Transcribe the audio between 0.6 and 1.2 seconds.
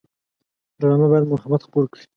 ډرامه